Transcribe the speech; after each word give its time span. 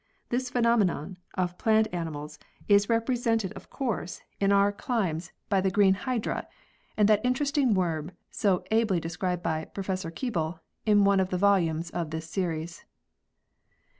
This 0.29 0.49
phenomenon 0.49 1.17
of 1.35 1.59
plant 1.59 1.87
animals 1.93 2.39
is 2.67 2.89
represented 2.89 3.51
of 3.53 3.69
course 3.69 4.21
in 4.39 4.51
our 4.51 4.69
iv] 4.69 4.73
LIFE 4.73 4.77
HISTORY 4.77 4.97
AND 4.97 5.11
ENVIRONMENT 5.11 5.31
49 5.49 5.49
climes 5.49 5.49
by 5.49 5.61
the 5.61 5.69
green 5.71 5.93
hydra, 5.93 6.47
and 6.97 7.07
that 7.07 7.21
interesting 7.23 7.73
worm 7.75 8.11
so 8.31 8.63
ably 8.71 8.99
described 8.99 9.43
by 9.43 9.65
Prof. 9.65 9.85
Keeble 10.15 10.57
in 10.87 11.03
one 11.03 11.19
of 11.19 11.29
the 11.29 11.37
volumes 11.37 11.91
of 11.91 12.09
this 12.09 12.27
series. 12.27 12.83